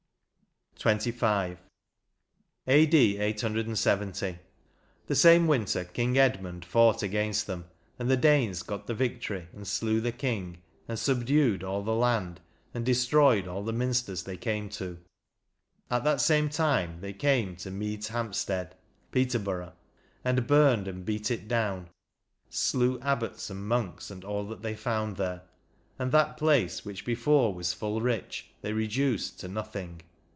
[0.79, 1.57] 50 XXV."
[2.67, 3.17] A.D.
[3.19, 4.39] 870...
[5.05, 7.65] the same winter King Edmund fought against them^
[7.99, 12.37] and the Danes got the victory and slew the king, and subdued all the land^
[12.73, 14.97] and destroyed all the minsters they came to....
[15.91, 18.71] At that same time they came to Medeshamstede
[19.11, 19.73] (Peter borough),
[20.23, 21.89] and burned and beat it down,
[22.49, 25.43] slew abbot and monks, and all that they found there.
[25.99, 30.01] And that place, which before was fall rich, they reduced to nothing."